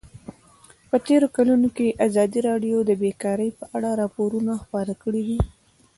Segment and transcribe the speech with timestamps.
[0.89, 5.39] په تېرو کلونو کې ازادي راډیو د بیکاري په اړه راپورونه خپاره کړي دي.